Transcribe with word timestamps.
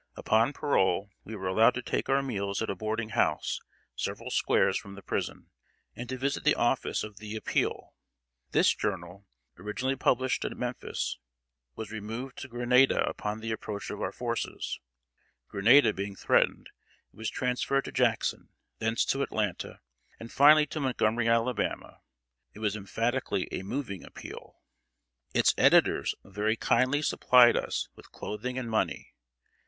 Upon 0.15 0.51
parole, 0.51 1.11
we 1.23 1.35
were 1.35 1.47
allowed 1.47 1.75
to 1.75 1.83
take 1.83 2.09
our 2.09 2.23
meals 2.23 2.59
at 2.63 2.71
a 2.71 2.75
boarding 2.75 3.09
house 3.09 3.59
several 3.95 4.31
squares 4.31 4.75
from 4.75 4.95
the 4.95 5.03
prison, 5.03 5.51
and 5.95 6.09
to 6.09 6.17
visit 6.17 6.43
the 6.43 6.55
office 6.55 7.03
of 7.03 7.17
The 7.19 7.35
Appeal. 7.35 7.93
This 8.49 8.73
journal, 8.73 9.27
originally 9.59 9.95
published 9.95 10.43
at 10.43 10.57
Memphis, 10.57 11.19
was 11.75 11.91
removed 11.91 12.39
to 12.39 12.47
Grenada 12.47 13.05
upon 13.07 13.41
the 13.41 13.51
approach 13.51 13.91
of 13.91 14.01
our 14.01 14.11
forces; 14.11 14.79
Grenada 15.49 15.93
being 15.93 16.15
threatened, 16.15 16.71
it 17.13 17.15
was 17.15 17.29
transferred 17.29 17.85
to 17.85 17.91
Jackson; 17.91 18.49
thence 18.79 19.05
to 19.05 19.21
Atlanta, 19.21 19.81
and 20.19 20.31
finally 20.31 20.65
to 20.65 20.79
Montgomery, 20.79 21.27
Alabama. 21.29 21.99
It 22.55 22.59
was 22.59 22.75
emphatically 22.75 23.47
a 23.51 23.61
moving 23.61 24.03
Appeal. 24.03 24.63
Its 25.35 25.53
editors 25.59 26.15
very 26.23 26.55
kindly 26.55 27.03
supplied 27.03 27.55
us 27.55 27.87
with 27.95 28.11
clothing 28.11 28.57
and 28.57 28.67
money. 28.67 29.13